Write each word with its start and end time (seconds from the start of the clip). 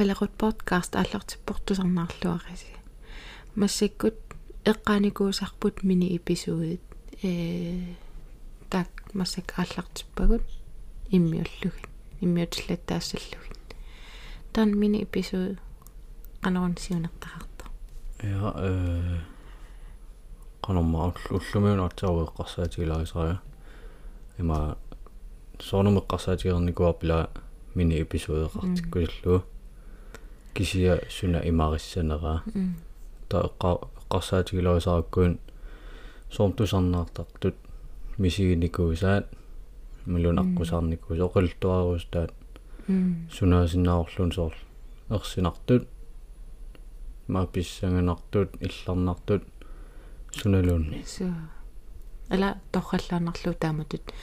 авалерут 0.00 0.30
подкаст 0.30 0.96
аллартиппортусарнаарлуариси 0.96 2.72
массаккут 3.54 4.14
эққааникуусарпут 4.64 5.82
мини 5.82 6.16
эпизоодит 6.16 6.80
э 7.22 7.84
так 8.70 8.88
массак 9.12 9.52
аллартиппагут 9.58 10.40
иммиуллугит 11.10 11.90
иммиутиллаттаассаллугит 12.22 13.58
тан 14.54 14.78
мини 14.80 15.04
эпизод 15.04 15.58
qanarun 16.40 16.78
siunертарарта 16.78 17.66
я 18.22 18.54
э 18.56 19.18
qanarma 20.62 21.12
уллумиунартиаруэққарсаатигиларисарая 21.28 23.42
има 24.38 24.78
соонумеққарсаатигерникуарпила 25.58 27.28
мини 27.74 28.02
эпизодеқартиккуллу 28.02 29.44
кисия 30.53 31.01
суна 31.09 31.41
имариссанераа 31.43 32.43
та 33.29 33.37
эққарсаатигиларисараккуун 33.49 35.39
соомтусарнаартартут 36.31 37.55
мисигиникуусаат 38.17 39.25
мулун 40.05 40.37
аққусаарникуус 40.43 41.19
оқилтуарустаат 41.27 42.31
сунаасиннааорлун 43.35 44.31
соор 44.31 44.55
ерсинартут 45.09 45.87
мааписсанганартут 47.27 48.49
илларнартут 48.61 49.43
суналуунни 50.31 51.03
ала 52.29 52.57
торхаллаанарлу 52.71 53.53
тааматут 53.53 54.13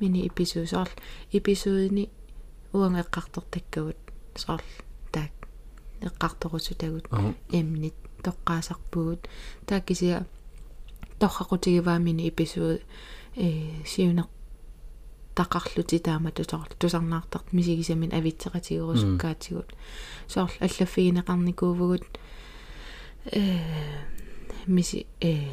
мини 0.00 0.26
эпизоосоор 0.28 0.88
эпизодини 1.32 2.10
уангеққартертаккавут 2.72 3.96
соор 4.36 4.60
таак 4.60 4.83
эққарторусутагут 6.09 7.05
эмнит 7.51 7.95
тоққаасарпугут 8.25 9.21
тааккисиа 9.65 10.25
торхақутигиваа 11.19 11.99
мини 11.99 12.29
эпизод 12.29 12.81
э 13.35 13.47
сиунеқ 13.85 14.27
тақарлути 15.35 15.99
таамату 15.99 16.43
соор 16.43 16.69
тусарнаартарт 16.79 17.53
мисигисамин 17.53 18.11
авитсеқатигерусуккаатигут 18.17 19.69
соор 20.27 20.51
аллаффигинеқарникуувгут 20.59 22.03
э 23.31 23.59
миси 24.67 25.07
э 25.21 25.51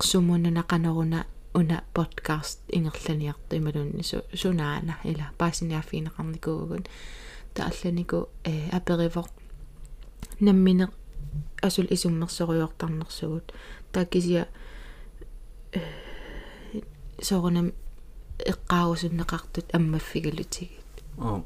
сумуннақанеруна 0.00 1.26
уна 1.54 1.84
подкаст 1.92 2.60
ингерланиарту 2.68 3.56
ималунни 3.56 4.02
сунаана 4.34 4.94
ила 5.04 5.26
паасиниаффигинеқарникуувгут 5.38 6.88
таалланику 7.54 8.28
э 8.44 8.70
аперивоқ 8.70 9.28
наммине 10.40 10.88
асул 11.62 11.86
исуммерсориуартарнерсугут 11.90 13.52
тааккисиа 13.92 14.46
э 15.72 15.80
соорнам 17.22 17.72
эққаагусуннеқартут 18.38 19.74
аммаффигалутигит 19.76 20.94
аа 21.18 21.42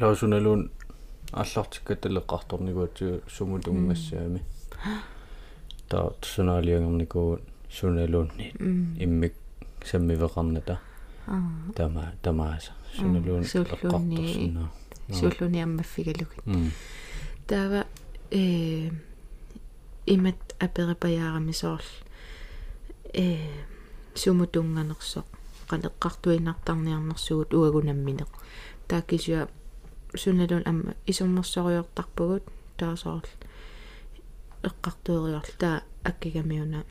лаусуналуун 0.00 0.70
аллартиккаталеққарторникуатсу 1.32 3.22
сумутунгмассаами 3.28 4.40
таа 5.88 6.10
тусунаалиангерникуу 6.20 7.40
суналуунни 7.70 8.52
иммик 9.04 9.34
саммивеқарната 9.84 10.78
тама 11.76 12.12
тамааса 12.22 12.72
суналуун 12.96 13.42
эққарторсуна 13.42 14.68
сууллуни 15.10 15.62
аммаффигалугит 15.62 16.42
таава 17.46 17.86
э 18.30 18.90
имат 20.06 20.40
аперипаяарами 20.58 21.52
соорл 21.52 21.90
э 23.12 23.38
сумутунганерсоқ 24.14 25.26
канеққартуинартарниарнэрсугут 25.70 27.54
уагунамминеқ 27.54 28.30
тааккисуа 28.88 29.48
суналун 30.14 30.62
амма 30.66 30.94
исуммерсориортарпугут 31.06 32.44
таасоорл 32.76 33.32
эққартуериорл 34.62 35.52
таа 35.58 35.82
аккигамиуна 36.04 36.84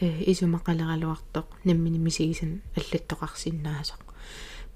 э 0.00 0.06
исумақалералуартоқ 0.32 1.46
наммини 1.64 1.98
мисигисан 1.98 2.62
аллаттоқарсиннаасоқ. 2.76 4.00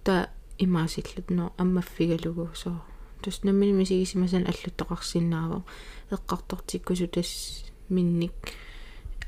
Таа 0.04 0.28
имаасиллут 0.58 1.30
но 1.30 1.52
аммаффигалугу 1.56 2.50
соо 2.54 2.80
тус 3.22 3.42
наммини 3.42 3.72
мисигисимасан 3.72 4.44
аллаттоқарсиннаавоо 4.46 5.62
эққартортиккусу 6.10 7.08
тас 7.08 7.64
минник 7.88 8.32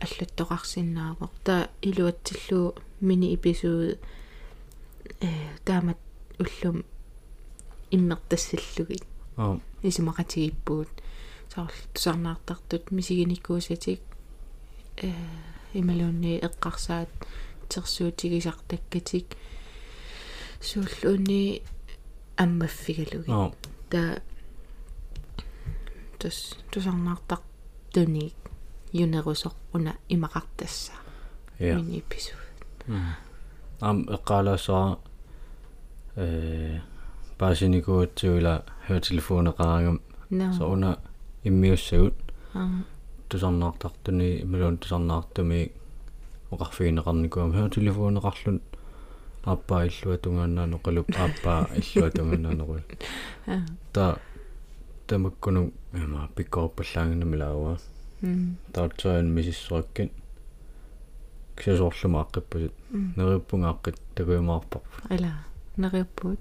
аллаттоқарсиннаавоо 0.01 1.31
таа 1.45 1.69
илуатсиллуу 1.83 2.75
мини 3.01 3.35
эпизод 3.35 3.99
э 5.21 5.29
таамат 5.65 5.99
уллум 6.39 6.85
иммертассаллугит 7.91 9.05
аа 9.37 9.61
исумақатигиппуут 9.83 10.91
саарл 11.53 11.81
тусарнаартартут 11.95 12.91
мисигиниккуусатик 12.91 14.01
э 14.97 15.13
ималуунни 15.75 16.39
эққарсаат 16.39 17.11
терсуутигисартаккатик 17.69 19.27
сууллуунни 20.61 21.63
аммаффигалуги 22.37 23.53
та 23.91 24.21
тус 26.19 26.57
тусарнаартар 26.71 27.41
туни 27.93 28.33
юнерусоқ 28.93 29.55
уна 29.75 29.97
имақартасса 30.09 30.93
мини 31.59 31.99
эпизод 32.01 32.39
ам 33.81 34.07
эққалаасаа 34.17 34.99
э 36.17 36.81
паасиникуутсуила 37.39 38.65
хөөтелефонеқарагам 38.87 40.01
со 40.57 40.67
уна 40.67 40.99
иммиуссагут. 41.45 42.15
Тусарнаартартуни 43.29 44.43
ималуун 44.43 44.79
тусарнаартуми 44.79 45.73
оқарфигинеқарникуам 46.51 47.53
хөөтелефонеқарлун 47.53 48.63
аппа 49.47 49.87
иллуа 49.87 50.19
тунгааннаано 50.19 50.79
қалуп 50.85 51.11
аппа 51.27 51.55
иллуа 51.81 52.11
тунгааннаанерул 52.11 52.83
та 53.95 54.19
тамаккуну 55.07 55.73
ама 55.95 56.29
пиккорпаллаангнами 56.37 57.37
лаава 57.37 57.79
таатсаан 58.73 59.33
мисиссуаккин. 59.35 60.11
Кисасоорлума 61.57 62.21
аққиппасит 62.21 62.73
нериуппунга 63.17 63.71
аққит 63.73 63.97
такуимаарпар 64.15 64.83
ала 65.09 65.33
нериуппут 65.77 66.41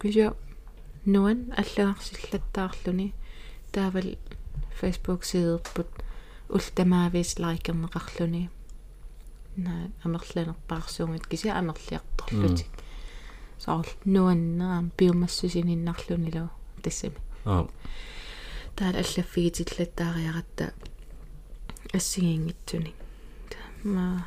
кисиа 0.00 0.32
нуан 1.04 1.52
аллагарсиллаттаарлуни 1.60 3.12
таавал 3.72 4.16
facebook 4.80 5.24
сидерпут 5.24 5.88
ултамаавис 6.48 7.38
лайкернеқарлуни 7.38 8.48
на 9.58 9.90
амерланерпаарсуунгит 10.04 11.26
кися 11.26 11.58
амерлиарторлутик 11.58 12.70
саал 13.58 13.84
нуаннерам 14.04 14.92
биомассусининнарлунилу 14.96 16.48
тассами 16.82 17.18
аа 17.44 17.68
таал 18.76 18.94
аллаффигитиллаттаариаратта 18.94 20.72
ассигингитсуни 21.92 22.94
ма. 23.82 24.26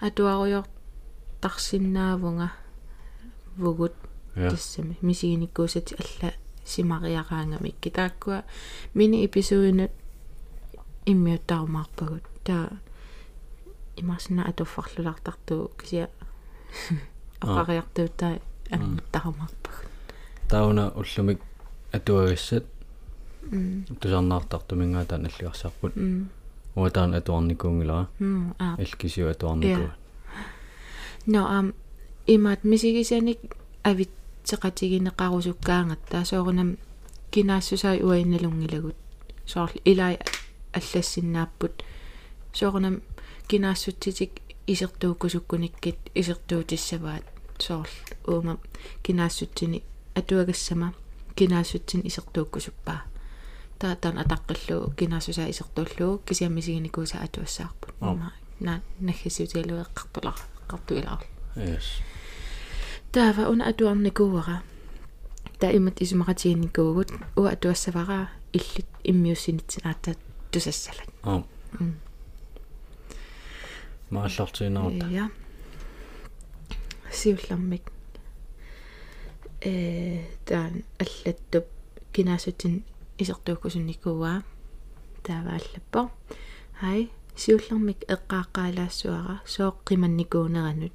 Атуаруйор 0.00 0.64
тарсиннаавунга 1.40 2.52
вугут 3.56 3.94
тассами 4.34 4.96
мисигиниккуусати 5.00 5.96
алла 5.98 6.32
симариараангами 6.64 7.74
китааккуа 7.80 8.44
мини 8.94 9.26
эпизоинут 9.26 9.90
иммиуттарумаарпагут 11.06 12.22
таа 12.44 12.78
имасна 14.00 14.48
атуффарлулартарту 14.48 15.70
кися 15.78 16.08
ақариартуутаа 17.40 18.40
аммуттарумаарпагут 18.70 19.88
тауна 20.48 20.92
уллумик 20.96 21.40
атуагассат 21.92 22.64
тусарнаартартумингаатаан 24.00 25.26
аллиарсаарпут 25.26 25.94
уатаан 26.74 27.14
атуарникуунгилара 27.14 28.08
илкисиу 28.78 29.28
атуарникуу. 29.30 29.90
Но 31.26 31.46
ам 31.46 31.74
имат 32.26 32.64
мисигисаник 32.64 33.38
авит 33.82 34.10
теқатигинеқарусуккаангат 34.44 36.02
таасоорунам 36.10 36.76
кинаассусаи 37.30 38.02
уаинналунгилагут 38.02 38.96
соорл 39.46 39.76
илай 39.84 40.18
аллассиннааппут. 40.72 41.84
Соорунам 42.52 43.02
кинаассутситик 43.48 44.32
исертууккусуккуниккит 44.66 45.98
исертуутиссаваат 46.14 47.24
soorl 47.58 47.90
uunga 48.28 48.56
kinaassutini 49.02 49.82
atuagassama 50.18 50.92
kinaassutsin 51.36 52.06
isertuukkusupпаа 52.06 53.00
таатан 53.78 54.18
атаққиллуу 54.18 54.94
кинаасуса 54.96 55.48
исертууллуу 55.50 56.18
кисиаммисигиникууса 56.26 57.18
атуассаарпут. 57.18 57.94
На 58.60 58.82
наггисутиалуеққартулар 59.00 60.38
қартуилаар 60.68 61.22
yes. 61.56 62.02
Таава 63.12 63.48
уна 63.50 63.68
атуарникууара. 63.68 64.62
Та 65.58 65.70
имат 65.70 66.00
исумақатигинникуугут 66.00 67.10
уа 67.36 67.50
атуассавара 67.50 68.30
иллит 68.52 68.86
иммиуссинитсин 69.04 69.82
аата 69.84 70.14
тусассалат. 70.50 71.08
Аа 71.22 71.42
мааллартиинарта 74.10 75.06
я 75.10 75.30
сиуллармик 77.12 77.82
э 79.60 80.24
таан 80.44 80.82
аллаттуп 81.02 81.66
кинаасутин 82.12 82.84
исертууккусунникууаа 83.18 84.42
таавааллаппо 85.22 86.10
хай 86.80 87.10
сиуллармик 87.36 88.00
эққааққаалаассуара 88.14 89.36
сооққиманникуунеранут 89.54 90.94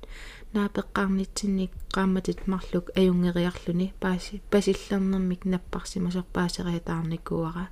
наапеққарнитсинник 0.54 1.71
qaammatit 1.95 2.39
марлук 2.51 2.86
аюнгериарлүни 3.00 3.88
пааси 4.04 4.42
пасиллернэрмик 4.51 5.42
наппарсимасор 5.54 6.25
паасериатаарникууара 6.36 7.65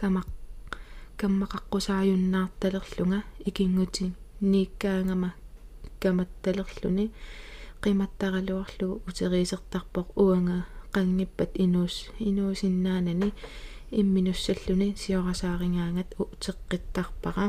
камақ 0.00 0.28
каммақаққусааюннаарталерлунга 1.20 3.20
икингутин 3.48 4.10
нииккаангама 4.40 5.30
каматталерлүни 6.00 7.06
qimаттаралуарлугу 7.82 9.02
утериисертарпоқ 9.08 10.08
уанга 10.24 10.58
qanngippat 10.94 11.50
inuus 11.64 11.96
inuusinnaanani 12.28 13.28
имминуссаллуни 14.00 14.94
сиорасаарингаангат 15.02 16.10
утеққиттарпара 16.22 17.46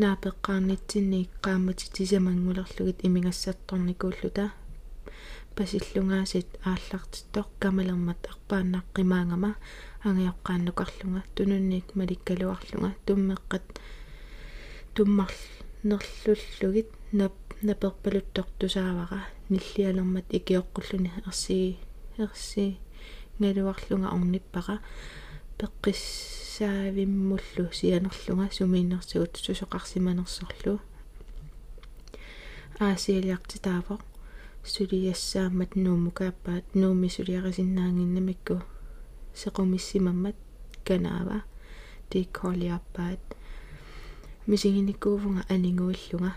наапеққарнитсинни 0.00 1.28
qaamмати 1.44 1.86
тисамангулерлугит 1.94 2.98
имигассатторникууллута 3.06 4.44
пасиллунгаасит 5.56 6.48
ааллартиттоқ 6.70 7.48
камалермат 7.62 8.20
арпааннаққимаангама 8.32 9.50
ангиоққааннукарлунга 10.08 11.22
тунунник 11.34 11.86
маликкалуарлунга 11.98 12.90
туммеққат 13.06 13.64
туммарлнерлуллугит 15.82 16.88
нап 17.12 17.32
наперпалуттортусаавара 17.62 19.26
ниллиалермат 19.48 20.24
икиоққуллуни 20.30 21.10
ерси 21.26 21.76
ерси 22.18 22.78
нгалуарлунга 23.38 24.10
орниппара 24.10 24.80
пеққиссаавиммуллу 25.58 27.72
сианерлунга 27.72 28.48
сумииннэрсугут 28.56 29.36
сусоқарсиманерсорлу 29.36 30.80
аасиалиартитаавоқ 32.80 34.02
сулиассаамат 34.64 35.76
нуумукааппаат 35.76 36.74
нууми 36.74 37.08
сулиарисиннаангиннамикку 37.08 38.56
сеқумиссимаммат 39.40 40.36
канаава 40.86 41.38
тикколиаппаат 42.10 43.37
мисигиникуувнга 44.48 45.42
анингуиллунга 45.54 46.32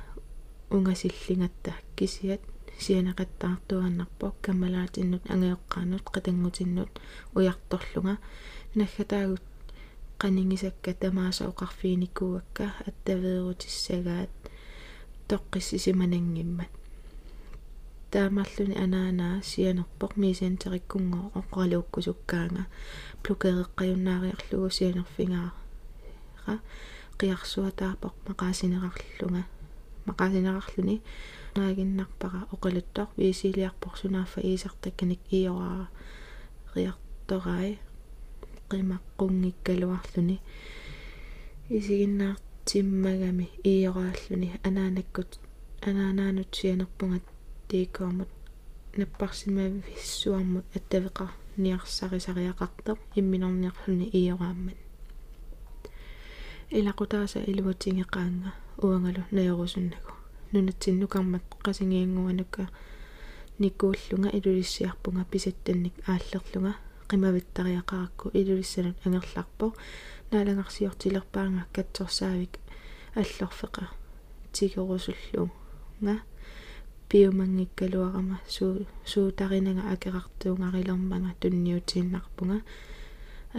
унгасиллингатта 0.75 1.71
кисиат 1.95 2.41
сианеқаттаартуаннарпо 2.83 4.27
каммалаатиннут 4.45 5.23
ангиоққаанут 5.33 6.05
қатангутиннут 6.13 6.91
уярторлунга 7.37 8.15
наггатаагут 8.79 9.45
qaningisakka 10.21 10.91
tamaasooqarfiinikkuakka 11.01 12.65
attaveerutissagaat 12.89 14.33
toqqissisimanangimmat 15.29 16.71
таамарлүни 18.11 18.75
анаанаа 18.85 19.35
сианерпоқ 19.49 20.11
мисиантериккунгоо 20.21 21.25
оққалууккусуккаанга 21.39 22.63
плукереққаюннаариарлугу 23.23 24.69
сианерфингаа 24.77 25.49
ра 26.45 26.55
қиарсуатаапоқ 27.21 28.15
мақаасинерарлунга 28.27 29.43
мақаасинерарлүни 30.07 30.95
наагиннарпара 31.55 32.41
оқалуттоқ 32.55 33.09
висилиарпор 33.19 33.93
сунааффа 34.01 34.39
иисартакканик 34.49 35.21
иораа 35.39 35.85
риарторай 36.75 37.71
qimaqquнгиккалуарлүни 38.71 40.37
исигиннаартиммагами 41.77 43.47
иорааллүни 43.73 44.49
анаанаккут 44.67 45.31
анаанаанут 45.87 46.49
сианерпунгат 46.57 47.25
тиикоомут 47.69 48.31
наппарсимависсуармут 48.99 50.65
аттавеқа 50.77 51.25
ниарсарисариақартоқ 51.63 52.99
имминорниарлүни 53.19 54.07
иорааммат 54.19 54.80
илақутааса 56.77 57.39
илуатингеқаанга 57.51 58.51
уангалу 58.83 59.23
наёрусуннагу 59.35 60.11
нунатсиннукармат 60.53 61.43
қасингиангуанука 61.65 62.63
никууллунга 63.59 64.29
илулиссиарпунга 64.37 65.23
писаттанник 65.31 65.93
ааллерлунга 66.07 66.73
qimavиттариақаракку 67.09 68.25
илулиссанут 68.39 68.97
ангерларпо 69.05 69.67
наалагарсиортилерпаанга 70.31 71.63
катсорсаавик 71.75 72.53
аллорфеqa 73.15 73.83
тигерусуллуунга 74.53 76.15
пиумангиккалуарама 77.09 78.37
суу 78.47 78.85
суутаринага 79.05 79.83
акерартуунгарилермага 79.93 81.35
тунниутииннарпунга 81.41 82.61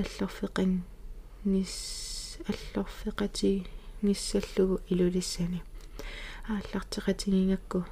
аллорфеқан 0.01 0.71
аллорфеқати 2.51 3.67
ниссаллугу 4.03 4.81
илулиссани. 4.89 5.63
Ааллартеқатингингакку 6.49 7.85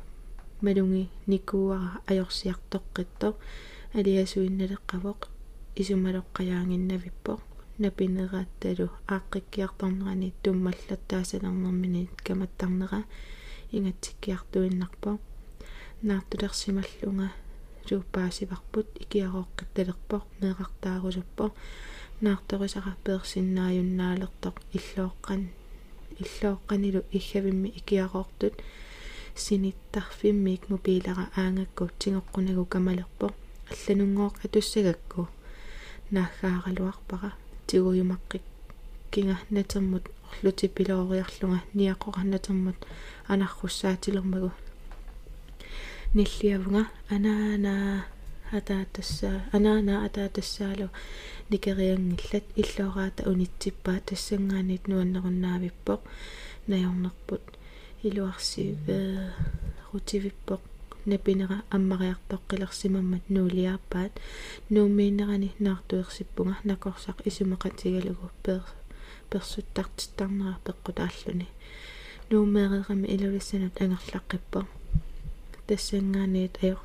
малунги 0.62 1.08
никууара 1.26 2.00
ajorsiartoqqitto 2.10 3.28
алиасуинналеққавоқ 3.98 5.20
исумалоққаяангиннавиппо 5.80 7.32
напинераатталу 7.78 8.86
ааққиккиарторнерани 9.14 10.34
туммаллаттаасалернэрмини 10.42 12.02
каматтарнера 12.26 13.00
ингатсиккиартуиннарпо 13.76 15.10
наартулерсималлунга 16.02 17.28
сууппаасиварпут 17.88 18.86
икиарооққитталерпо 19.02 20.16
меэқартаарусуппо 20.40 21.44
наарторисара 22.20 22.92
персиннааюннаалертоқ 23.04 24.56
иллооққан 24.76 25.42
иллооққанилу 26.22 27.02
иггавимми 27.16 27.68
икиароортут 27.78 28.54
синиттарфиммик 29.34 30.68
мобилера 30.68 31.30
аангакку. 31.36 31.90
Тигоққунагу 31.98 32.64
камалерпо 32.66 33.26
алланунгооқ 33.70 34.34
атуссагакку. 34.44 35.28
Нааггааралуарпара 36.10 37.32
тигуйумаққик 37.66 38.42
кинга 39.10 39.38
натермут 39.50 40.04
орлути 40.30 40.66
пилоориарлунга 40.68 41.60
ниаққоқарнатермут 41.74 42.76
анарруссаатилермагу 43.26 44.50
ниллиавнга 46.14 46.86
анаана 47.08 48.04
атаатасса 48.58 49.30
анаана 49.56 49.94
атаатассаалу 50.06 50.88
никериангиллат 51.50 52.46
иллоораата 52.62 53.22
унитсиппаа 53.30 53.98
тассангаанит 54.08 54.82
нуаннеруннаавиппоқ 54.90 56.00
наёрнерпут 56.70 57.44
илуарсивэ 58.06 59.00
рутивиппоқ 59.92 60.60
напинера 61.06 61.62
аммариартоққилерсимаммат 61.76 63.24
нуулиарпаат 63.34 64.12
нуумиинерани 64.74 65.50
наартуерсиппунга 65.66 66.56
накорсақ 66.64 67.18
исумеқатигалугу 67.28 68.28
пер 68.44 68.62
персуттартиттарнера 69.30 70.56
пеққутааллуни 70.66 71.46
нуумеерерами 72.30 73.06
илулиссанут 73.14 73.80
ангерлаққиппо 73.80 74.66
тассангаанит 75.66 76.54
аяр 76.62 76.80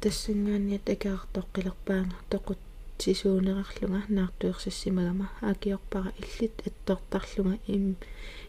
тассангаанит 0.00 0.88
акаартоққилерпаанга 0.88 2.16
тоқут 2.30 2.58
сисуунерарлунга 2.98 4.02
наартуерсиссимагама 4.08 5.30
акиорпара 5.40 6.12
иллит 6.20 6.62
аттортарлунга 6.66 7.58
им 7.66 7.96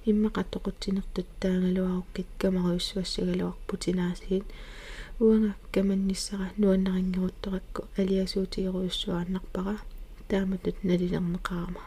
иммақа 0.05 0.43
тоқутсинертут 0.53 1.27
таангалуаруккит 1.41 2.27
камаруйссуассагалуарпутинаасиит 2.41 4.45
уанга 5.19 5.55
каманниссара 5.73 6.47
нуаннарингерутторакку 6.57 7.81
алиасуутигеруйуссуааннарпара 7.97 9.77
тааматут 10.29 10.77
налилернеқарама 10.83 11.81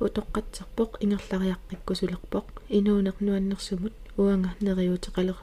утоққатсерпоқ 0.00 0.90
ингерлариаққиккусулерпоқ 1.04 2.46
инуунеқ 2.78 3.16
нуаннерсумут 3.20 3.94
уанга 4.16 4.50
нериутеқалер 4.60 5.38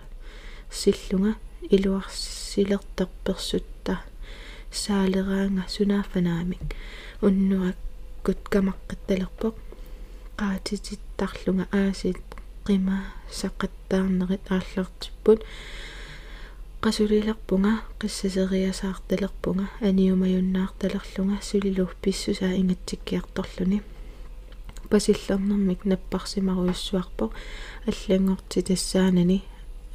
силлунга 0.69 1.35
илуарсилертерперсутта 1.75 3.93
саалераанга 4.71 5.63
сунаафанаамик 5.75 6.63
уннуаккут 7.25 8.41
камаққитталерпоқ 8.53 9.55
qaatitittарлунга 10.39 11.65
аасит 11.71 12.21
qima 12.65 12.97
сақаттаарнерит 13.39 14.45
ааллартиппут 14.55 15.39
qasulilerpunga 16.83 17.73
qissaseriasaartalerpunga 17.99 19.65
aniumajunnaartalerlunga 19.87 21.37
sulilu 21.49 21.85
pissusaa 22.01 22.53
ingatsikkiartorluni 22.61 23.77
пасиллернэрмик 24.91 25.81
наппарсимаруйуссуарпо 25.91 27.25
аллангорти 27.89 28.59
тассаанани 28.67 29.37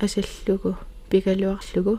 асаллугу 0.04 0.72
пигалуарлугу 1.10 1.94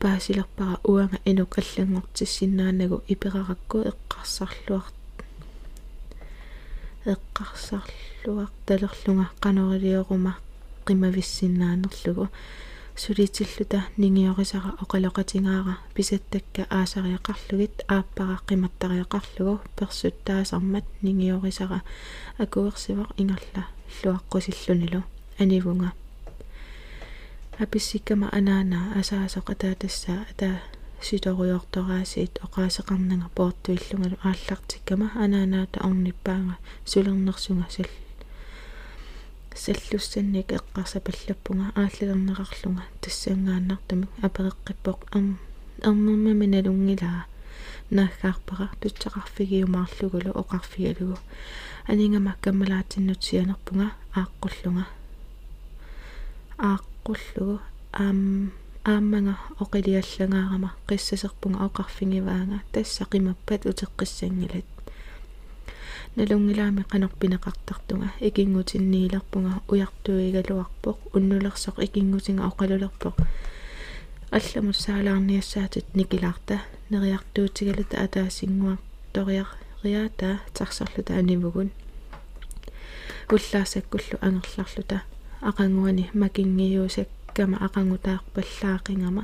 паасилерпара 0.00 0.74
уанга 0.84 1.18
инук 1.24 1.58
аллангортиссиннаанагу 1.58 3.02
ипераракку 3.08 3.78
эққарсарлуар 3.90 4.84
эққарсарлуарталерлунга 7.14 9.26
канорилиорума 9.40 10.32
qimavissиннаанерлугу 10.86 12.28
сулитиллута 12.96 13.84
нингиорисара 13.96 14.74
оқалоқатингаара 14.82 15.74
писаттакка 15.94 16.62
аасариақарлугит 16.70 17.84
ааппара 17.88 18.40
қиматтариақарлугу 18.48 19.60
персуттаасармат 19.76 20.84
нингиорисара 21.02 21.82
акуерсивақ 22.38 23.10
ингерла 23.16 23.66
луаққусиллунилу 24.02 25.02
анивунга 25.38 25.92
аписсиккама 27.58 28.28
анаана 28.32 28.92
асаасоқатаатассаа 29.00 30.24
ата 30.30 30.60
ситоруйортораасиит 31.02 32.38
оқаасеқарнага 32.46 33.28
пооттуиллунгалу 33.36 34.16
ааллартиккама 34.22 35.10
анаанаата 35.24 35.80
орниппаанга 35.88 36.56
сулернерсунга 36.86 37.66
сал 37.70 37.90
саллуссанник 39.54 40.48
эққарсапаллаппунга 40.58 41.66
ааллалернеқарлунга 41.80 42.84
тассангааннартамик 43.02 44.10
апереққиппоқ 44.26 44.98
ам 45.16 45.26
арнэрмами 45.88 46.46
налунгилаа 46.54 47.26
нааггаарпара 47.90 48.70
тутсақарфигиумаарлугулу 48.80 50.30
оқарфигалугу 50.40 51.18
анингама 51.86 52.32
каммалаатиннутсианерпунга 52.40 53.88
ааққуллунга 54.20 54.86
ааққуллугу 57.02 57.60
аам 57.92 58.52
ааммага 58.84 59.34
оқилиаллагаарама 59.58 60.70
қиссасерпунга 60.88 61.64
оқарфигиваага 61.66 62.62
тассақимаппат 62.72 63.66
утеққиссангилат 63.70 64.66
налунгилаами 66.16 66.82
канорпинеқартартунга 66.92 68.08
икингутинниилерпунга 68.20 69.52
уяртуигалуарпоқ 69.72 70.98
уннулерсоқ 71.16 71.76
икингутинга 71.86 72.46
оқалулерпоқ 72.50 73.16
алламут 74.30 74.76
саалаарниассаатит 74.76 75.86
никилаарта 75.94 76.56
нериартуутигалата 76.90 77.96
атаасингуар 78.04 78.78
ториариата 79.12 80.40
тарсарлута 80.54 81.12
анивугун 81.18 81.70
уллаасаккуллу 83.34 84.16
ангерларлута 84.20 85.02
ақангуани 85.50 86.04
макингиюусаккама 86.14 87.56
ақангутаарпаллаақингама 87.66 89.22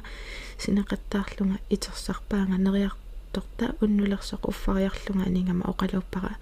синеқаттаарлунга 0.63 1.59
итерсарпаанга 1.75 2.57
нериарторта 2.59 3.67
уннулерсоқ 3.83 4.43
уффариарлунга 4.51 5.25
анингама 5.31 5.65
оқалууппара 5.71 6.35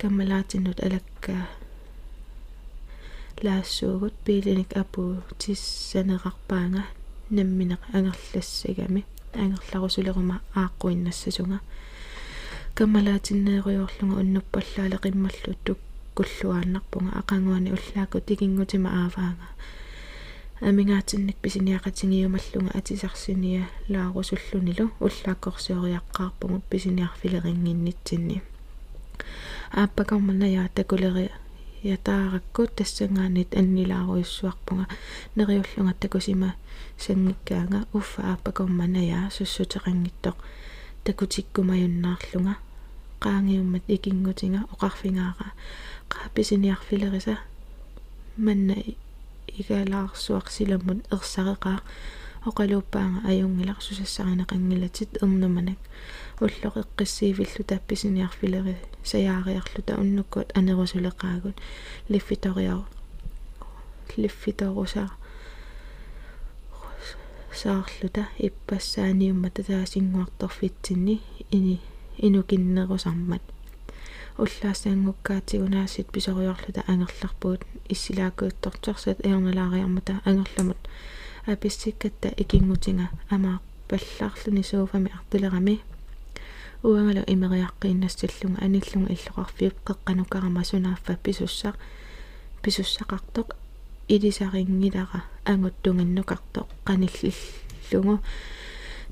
каммалаатиннут 0.00 0.78
алакка 0.86 1.34
лаассуугут 3.42 4.14
пилиник 4.24 4.76
апу 4.76 5.02
тиссанеқарпаанга 5.40 6.82
намминеқ 7.30 7.82
ангерлассагами 7.96 9.06
ангерларусулерума 9.34 10.40
ааққуиннассасунга 10.54 11.60
каммалаатиннеериорлунга 12.74 14.20
уннуппаллаале 14.22 14.96
қиммаллу 15.04 15.56
туккуллуааннарпунга 16.18 17.18
ақангуани 17.20 17.70
уллааку 17.72 18.20
тикингутима 18.20 18.90
ааваага. 18.90 19.46
Амингаатинник 20.60 21.36
писиниақатингиумаллунга 21.36 22.76
атисарсиния 22.78 23.68
лаарусуллунилу 23.88 24.90
уллааккорсиориаққаарпугут 25.00 26.64
писиниарфилерингиннитсинни 26.70 28.42
ааппакармана 29.70 30.46
яатакулери 30.62 31.30
ятаараккут 31.84 32.74
тассангаанит 32.74 33.54
аннилааруйуссуарпунга 33.54 34.86
нериуллунга 35.36 35.94
такусима 36.00 36.54
сангиккаага 36.98 37.86
уффа 37.92 38.22
ааппакорманая 38.32 39.30
суссутеқангиттоқ 39.30 40.34
такутиккумаюннаарлунга 41.04 42.56
qaangiummat 43.22 43.84
ikingutiga 43.96 44.60
oqarfingaara 44.72 45.48
qaapисиниарфилериса 46.12 47.34
манна 48.44 48.76
игалаарсуарсиламмут 49.60 51.00
ерсареқаа 51.16 51.78
оқалууппаанга 52.48 53.20
аюнгилар 53.30 53.78
сусассаринеқангилатит 53.86 55.10
ернуманак 55.22 55.80
уллоқеққиссиивиллу 56.44 57.62
тапписиниарфилери 57.72 58.76
саяариарлута 59.10 59.92
уннуккут 60.02 60.48
анерусулеқаагут 60.58 61.56
лиффиториар 62.08 62.84
лиффиторусаа 64.16 65.10
саарлута 67.60 68.28
иппассааниумма 68.38 69.50
татаасингуарторфитсинни 69.50 71.16
ини 71.50 71.80
инукиннерусармат 72.18 73.42
уллаассаангуккаатигунаасит 74.38 76.06
писориорлута 76.12 76.84
ангерларпуут 76.86 77.62
иссилаакуутторторсат 77.88 79.18
иорналаариармата 79.26 80.20
ангерламут. 80.24 80.78
Аписсиккатта 81.46 82.28
икингутинга 82.36 83.08
амаа 83.30 83.60
паллаарлуни 83.88 84.62
сууфами 84.62 85.10
артулерами 85.18 85.80
уангала 86.82 87.24
имериаққииннассаллунга 87.26 88.62
аниллунга 88.64 89.12
иллоқарфиуп 89.12 89.74
қеққанукарама 89.86 90.64
сунааффа 90.64 91.18
писуссақ 91.24 91.74
писуссақартоқ 92.62 93.48
илисарингилара 94.08 95.24
ангуттунгиннукартоқ 95.44 96.66
қаниллиллугу 96.86 98.20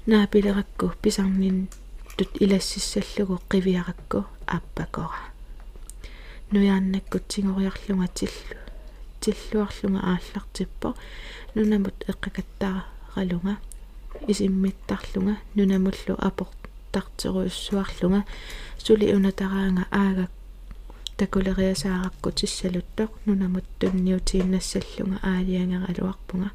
наапилеракку 0.06 0.92
писарнин 1.02 1.68
тут 2.16 2.30
илассиссаллугу 2.40 3.40
қивиаракку 3.49 4.25
аппакора. 4.46 5.32
Нуяаннаккутсигориарлунга 6.50 8.08
тиллу. 8.08 8.56
Тиллуарлунга 9.20 10.00
ааллартиппо 10.00 10.94
нунамут 11.54 11.94
эққакаттааралунга 12.08 13.58
исиммиттарлунга 14.28 15.37
нунамуллу 15.54 16.14
апортартеруйуссуарлунга 16.18 18.25
сули 18.78 19.14
унатараанга 19.14 19.87
аага 19.90 20.28
такулериасааракку 21.16 22.30
тиссалуттоқ 22.30 23.11
нунамут 23.26 23.64
тунниутииннассаллунга 23.80 25.18
аалиангералуарпунга 25.23 26.50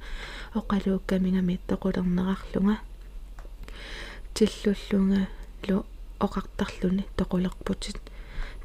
оқалууккамингами 0.54 1.60
тоқулернерарлунга 1.68 2.78
тиллуллунга 4.34 5.28
лу 5.68 5.86
оқартарлуни 6.20 7.06
тоқулерпутит. 7.18 7.98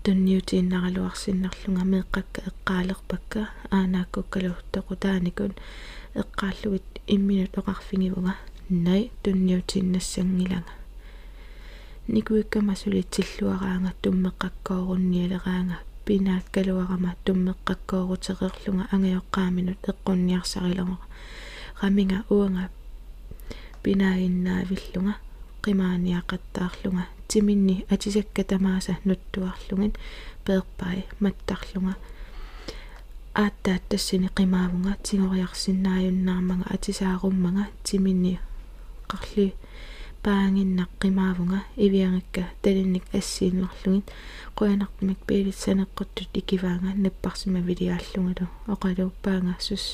Тунниутииннаралуарсиннарлунга 0.03 1.85
меэққакка 1.93 2.41
эққаалерпакка 2.49 3.49
аанааккуккалу 3.71 4.55
тоқутааникун 4.73 5.53
эққааллугит 6.15 6.87
имминут 7.09 7.59
оқарфигивуга 7.59 8.35
най 8.71 9.11
тунниутииннассангилага 9.23 10.73
никуиккама 12.09 12.77
сулитсиллуараанга 12.77 13.93
туммеққаккоорунниалераанга 14.03 15.79
пинааккалуарама 16.05 17.17
туммеққаккоорутерерлунга 17.25 18.87
ангайоққааминут 18.95 19.81
эққунниарсарилерма 19.91 20.99
qamiga 21.81 22.19
uanga 22.31 22.71
pinainnaavillunga 23.83 25.15
qimaaniaqattaarlunga 25.67 27.05
timinni 27.31 27.75
atisakka 27.95 28.43
tamaasa 28.51 28.95
nuttuarlungin 29.09 29.93
peerpai 30.45 30.99
mattarlunga 31.21 31.95
aattaat 33.43 33.83
tassini 33.89 34.29
qimaavunga. 34.37 34.93
Tingoriarsinnaajunnaarmanga 35.07 36.67
atisaarummaga 36.75 37.65
timinni 37.87 38.33
qarli 39.11 39.47
paanginnaqqimaavuga 40.25 41.59
iviangikka 41.87 42.43
talinnik 42.63 43.07
assiinnerlugin 43.19 44.05
quyanartumik 44.59 45.21
piilit 45.27 45.59
saneqqottut 45.65 46.37
ikivaanga. 46.41 46.91
Napparsima 47.05 47.61
vidiaallungalu 47.69 48.47
oqaluuppaanga 48.73 49.55
sus 49.67 49.85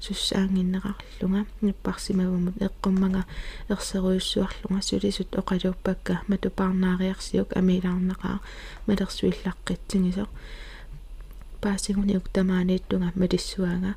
сусаангиннеқарлунга 0.00 1.46
наппарсимавумут 1.60 2.56
эққуммага 2.66 3.24
ерсеруйуссуарлунга 3.68 4.82
сулисут 4.82 5.30
оқалууппакка 5.40 6.14
матупаарнаариарсиук 6.28 7.56
амилаарнеқаа 7.56 8.40
малерсуиллаққитсигисо 8.86 10.26
паасигуниук 11.62 12.28
тамаанииттунга 12.32 13.12
малиссуаага 13.14 13.94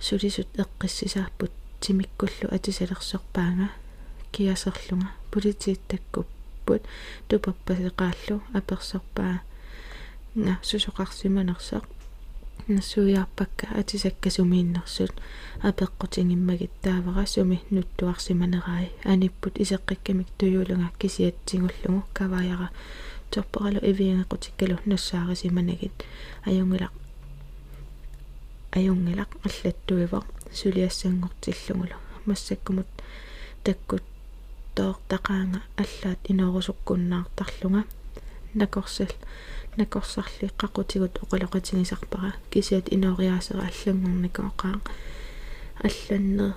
сулисут 0.00 0.48
эққиссисаарпут 0.62 1.52
тимиккуллу 1.80 2.48
атисалерсорпаага 2.50 3.68
киасерлунга. 4.32 5.08
Политииттаккуппут 5.30 6.82
тупаппасеқааллу 7.28 8.42
аперсорпаа 8.52 9.42
на 10.34 10.58
сусоқарсиманерсақ 10.62 11.84
нассуиарпакка 12.68 13.66
атисаккасумииннэрсут 13.78 15.12
апеққутингиммагиттаавара 15.62 17.26
суми 17.26 17.60
нуттуарсиманерай 17.70 18.90
аниппут 19.04 19.58
исеққиккамик 19.58 20.28
туюлунга 20.38 20.90
кисиатсигуллугу 20.98 22.04
каваяра 22.14 22.70
торпоралу 23.30 23.80
ивиангеқутиккалу 23.90 24.78
нассаарисиманагит 24.86 25.96
аюнгилақ 26.46 26.92
аюнгилақ 28.72 29.30
аллаттуивар 29.46 30.24
сулиассангортиллугулу 30.52 31.96
массаккумут 32.24 32.86
таккут 33.62 34.02
тоортақаанга 34.74 35.60
аллаат 35.76 36.18
инорусуккуннаартарлунга 36.28 37.84
накорсал 38.54 39.12
накорсарли 39.76 40.50
қақутигут 40.60 41.14
оқалоқатигисарпара 41.22 42.34
кисиат 42.50 42.86
инориаасера 42.94 43.62
аллангорникооқаа 43.70 44.80
алланне 45.86 46.54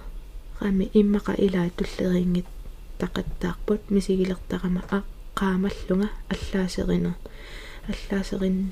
рами 0.59 0.89
иммақа 0.93 1.33
илаа 1.37 1.69
туллерингит 1.77 2.45
тақаттаарпут. 2.99 3.89
Мисигилертарама 3.89 4.81
аққаамаллунга 4.97 6.09
аллаасеринер 6.33 7.13
аллаасерин 7.87 8.71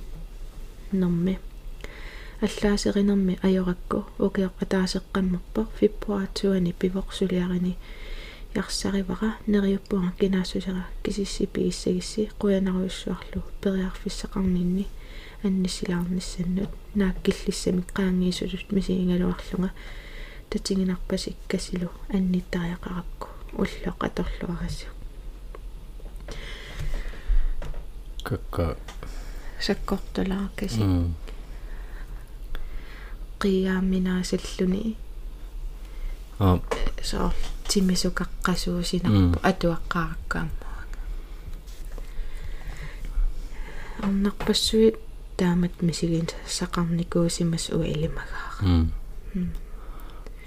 нэрми 0.92 1.40
аллаасеринерми 2.42 3.40
ajorакку 3.42 4.06
укиоқ 4.20 4.54
атаасеққаммерпо 4.64 5.62
фиппуаатсуани 5.80 6.76
пивоқсулиарини 6.80 7.78
ярсаривара 8.56 9.38
нериуппунга 9.48 10.12
кинаассусера 10.20 10.88
кисиссипигиссагисси 11.04 12.32
қуянаруйуссуарлу 12.40 13.44
периарфиссақарнинни 13.62 14.88
анниссилаарниссаннут 15.44 16.70
нааккиллиссамик 16.96 17.88
qaangiissulut 17.98 18.66
мисигингалуарлунга 18.72 19.72
татигинарпасик 20.50 21.36
касилу 21.48 21.90
анниттариақаракку 22.10 23.28
уллоқ 23.54 24.00
аторлуарассу 24.08 24.88
какка. 28.24 28.78
Саккортулаа 29.62 30.50
каси 30.56 30.82
қиааминаасаллуни 33.40 34.98
а 36.40 36.60
соор 37.02 37.34
тимисукаққасуусинарпу 37.70 39.40
атуаққараккааммаа 39.50 40.66
арнарпассуит 44.04 44.96
таамат 45.38 45.82
мисигин 45.82 46.28
сақарникуусимас 46.58 47.66
уилимагаа 47.78 48.50
м 48.62 48.92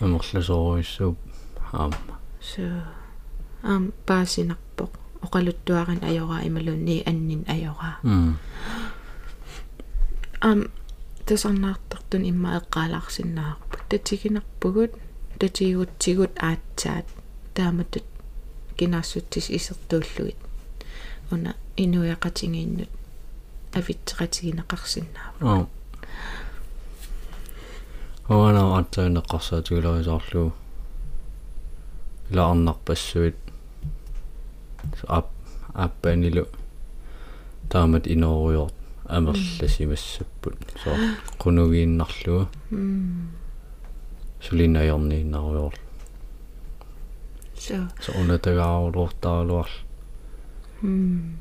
амерласооруиссууп 0.01 1.17
аама 1.73 2.17
so 2.51 2.65
ам 3.63 3.93
паасинарпоқ 4.07 4.93
оқалуттуарин 5.25 6.01
ajorаа 6.09 6.47
ималунни 6.49 7.03
аннин 7.11 7.43
ajorаа 7.55 7.97
м 8.05 8.39
ам 10.41 10.61
тасарнаартартун 11.27 12.23
имма 12.31 12.51
эққаалаарсиннаарпут 12.61 13.83
татигинарпугут 13.91 14.93
татигутсигут 15.39 16.33
аатсаат 16.49 17.07
тааматут 17.55 18.05
кинаассутсис 18.79 19.47
исертууллугит 19.51 20.37
уна 21.31 21.55
инуяқатингииннут 21.77 22.91
авитсеқатигинеқарсиннаава 23.79 25.41
аа 25.51 25.67
оана 28.29 28.63
аттаинеқарсаатигулерисоорлу 28.79 30.53
илаарнарпассуит 32.31 33.37
ап 35.19 35.29
аппанилу 35.75 36.45
таамат 37.71 38.05
инооруйорт 38.07 38.75
амерласимассаппут 39.17 40.57
соо 40.83 40.97
qunугииннарлуа 41.43 42.49
сулинаярнииннаруйор 44.42 45.74
so 47.56 47.78
so 48.04 48.10
унатагааруулортаалуар 48.20 49.70
м 50.84 51.40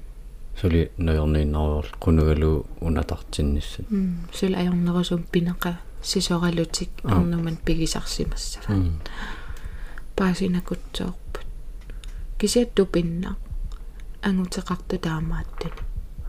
сули 0.60 0.90
наярнииннаруйор 0.98 1.86
qunугалу 2.04 2.66
унатартинниссат 2.80 3.86
сул 4.38 4.54
ajornerusum 4.60 5.22
пинеqa 5.32 5.72
сисоралутик 6.02 6.90
арнуман 7.04 7.56
пигисарсимассава 7.56 8.74
паасинакутсоорпут 10.16 11.46
кисиатту 12.38 12.86
пинна 12.86 13.36
ангутеқарту 14.22 14.98
таамааттани 14.98 15.82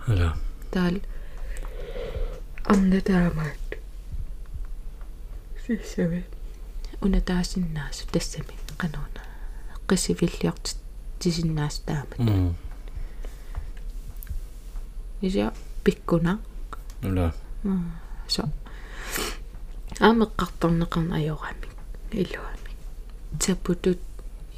ала 0.07 0.29
таал 0.71 0.95
анна 2.65 3.01
таамаат 3.01 3.77
сиссаве 5.65 6.23
унатаасиннаасу 7.00 8.06
тассами 8.12 8.54
кануна 8.76 9.22
қисивиллиорт 9.88 10.76
тисиннаас 11.18 11.78
таамат 11.86 12.18
м 12.18 12.54
ися 15.22 15.52
пиккуна 15.84 16.38
ала 17.02 17.34
со 18.28 18.48
аамеққарторнеқарна 20.00 21.16
ajorami 21.16 21.68
илуами 22.12 22.72
тапутут 23.38 23.98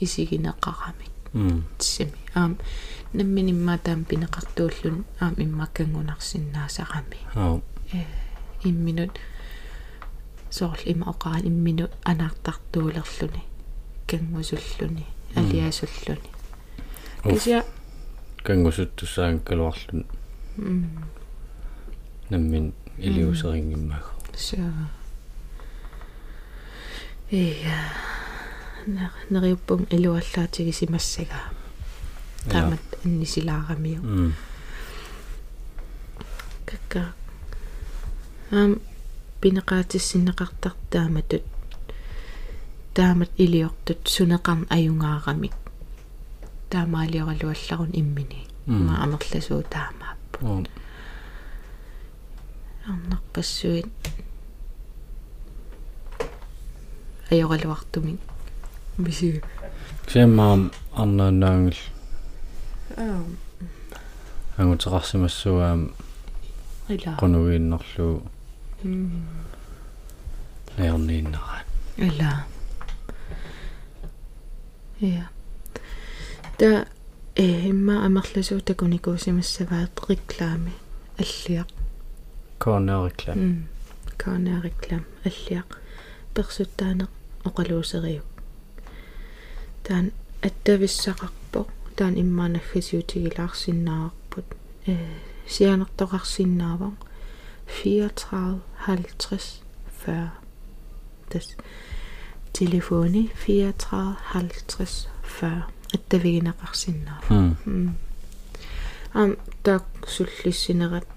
исигинеқарамик 0.00 1.14
м 1.34 1.64
тиссами 1.78 2.18
аам 2.34 2.58
намминимма 3.12 3.78
таам 3.78 4.04
пинеқартууллун 4.04 5.04
аам 5.20 5.34
иммаккангунарсиннаасарами 5.36 7.20
аа 7.34 7.60
э 7.92 8.04
имминут 8.64 9.12
соорл 10.50 10.82
има 10.84 11.10
оқаран 11.10 11.46
имминут 11.46 11.90
анаартартуулерлүни 12.04 13.42
кангусуллуни 14.06 15.06
алиасуллуни. 15.36 16.30
Кися 17.22 17.64
кангусуттусаан 18.42 19.40
калуарлун 19.40 20.04
наммин 22.30 22.72
илиусерингиммага 22.98 24.10
so 24.34 24.56
э 27.30 27.54
нериуппун 29.28 29.86
илуаллаатигисимассага 29.90 31.40
таамат 32.48 32.80
аннисилаарамиу 33.04 34.00
м 34.02 34.34
какка 36.64 37.12
ам 38.50 38.80
тааматут. 40.90 41.42
Таамат 42.94 43.30
илиортут 43.38 44.00
сунеқарн 44.14 44.66
аюнгаарамик 44.70 45.54
таамаалиоралуалларун 46.70 47.90
иммини. 48.00 48.46
Ма 48.66 48.94
амерласуу 49.04 49.62
таамааппу 49.74 50.38
аа 50.46 50.64
арнарпассуит 52.88 53.86
ajorалуартумик 57.30 58.20
Misi. 58.98 59.40
Siammaam 60.12 60.70
arnaannaangil 60.92 61.78
Аа. 62.96 63.22
ангутеқарсимассуаам 64.58 65.80
Ила. 66.88 67.16
qunугииннерлу 67.20 68.08
М. 68.18 68.39
аернииннераа 70.78 71.60
Ила. 72.00 72.44
Ja. 75.00 75.28
Та 76.58 76.86
э 77.36 77.68
имма 77.68 78.04
амерласуу 78.06 78.60
такуникуусимассаваат 78.60 80.00
реклами 80.08 80.72
аллиақ. 81.18 81.68
коонериклам 82.58 83.38
М. 83.38 83.68
Кана 84.16 84.60
реклам 84.62 85.04
аллиақ. 85.24 85.76
персуттаанеқ 86.34 87.08
оқалуусериу. 87.44 88.22
таан 89.84 90.10
аттависсақарпо 90.40 91.66
таан 91.96 92.14
иммаанаггасиутигилаарсиннаарпут 92.22 94.46
э 94.86 94.96
сианертоқарсиннааваа 95.46 96.92
34 97.70 98.60
50 98.86 99.62
40. 100.06 100.30
Das 101.34 101.56
telefoni 102.58 103.30
34 103.46 104.16
50 104.32 105.08
40. 105.22 105.62
Attaviginakarsinnaaf. 105.94 107.30
Mm. 107.30 107.56
Mm. 107.64 107.94
Am 109.14 109.36
taaksullissinerat 109.62 111.08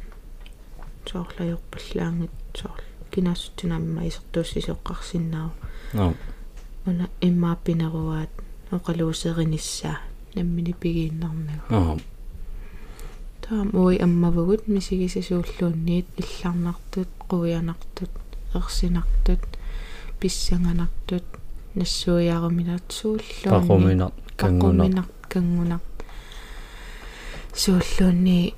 soorlajorpallaangit 1.12 2.32
soor 2.58 2.78
kinassutunaamma 3.12 4.02
isertuussisoqqarsinnaa. 4.02 5.50
No. 5.94 6.14
Una 6.88 7.08
immaapineruaat 7.22 8.30
oqaluuserinissaa 8.72 9.96
nammini 10.36 10.74
pigiinnarnagu. 10.74 11.62
No. 11.70 11.98
Таам 13.44 13.70
уи 13.74 13.98
аммавгут 14.06 14.68
мисигисасууллуунниит 14.68 16.08
илларнартут 16.18 17.10
қуианартут 17.30 18.12
ерсинартут 18.54 19.42
писсанганартут 20.20 21.26
нассуиаруминат 21.76 22.84
сууллуунни 22.90 23.52
пақуминар 23.54 24.12
кангунар 24.38 25.06
кангунар 25.30 25.80
сууллуунни 27.54 28.54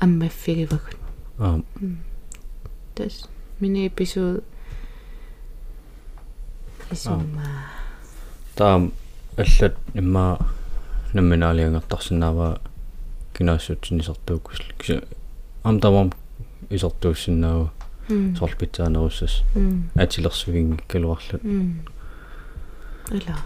аммаффигивагут 0.00 0.98
аа 1.38 1.62
тас 2.94 3.24
мини 3.60 3.86
эпизод 3.88 4.44
исумма 6.90 7.46
таам 8.54 8.92
аллат 9.36 9.76
имма 9.94 10.38
намминаалиангертарсинаава 11.14 12.60
кинаассутсинисартууккус 13.34 14.58
ам 15.64 15.80
тамам 15.80 16.12
исортууссиннаава 16.70 17.72
сорлпитсаанеруссас 18.38 19.42
м 19.54 19.90
атилерсугингиккалуарлут 19.94 21.44
м 21.44 21.84
ила 23.10 23.36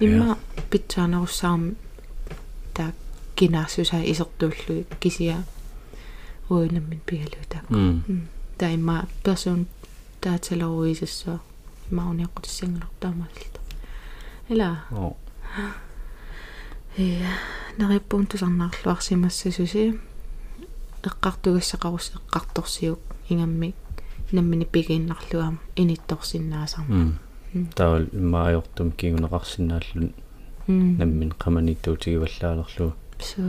имма 0.00 0.38
питсаанеруссаарми 0.70 1.76
таа 2.74 2.92
кинаассуса 3.36 4.02
исертууллуи 4.12 4.86
кисиа 5.00 5.44
уинаммин 6.50 7.00
пигалуутаа 7.06 7.62
м 7.70 8.28
таа 8.58 8.74
имма 8.74 9.06
персон 9.24 9.66
тааталеруисассаа 10.20 11.40
имауниаққутиссангалартаамаалта 11.90 13.60
ила 14.48 14.84
оо. 14.90 15.16
Э 16.96 17.22
нариппун 17.78 18.26
тусарнаарлуарсимассасуси 18.26 19.98
эққартугассақарус 21.02 22.12
эққарторсиук 22.18 22.98
ингаммик 23.30 23.76
наммини 24.32 24.64
пигииннарлуам 24.64 25.60
инитторсиннаасарма 25.76 27.18
м. 27.54 27.66
Таавал 27.74 28.06
имма 28.12 28.48
аёртум 28.48 28.90
кигунеқарсинааллун 28.90 30.12
наммин 30.66 31.32
қаманиттуутигиваллаалерлу 31.38 32.94
so 33.20 33.42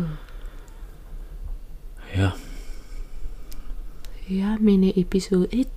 я 2.15 2.33
ja 4.27 4.57
mini 4.59 4.93
episode 4.93 5.49
1 5.51 5.67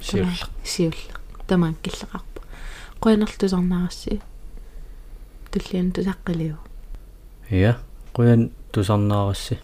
сиулла 0.00 0.48
сиулла 0.62 1.14
тамаан 1.46 1.74
киллеқарпа 1.82 2.40
қуянерлусарнаарасси 3.00 4.20
туллиан 5.50 5.90
тусаққалиу 5.92 6.56
я 7.50 7.76
қуян 8.14 8.50
тусарнаарасси 8.72 9.58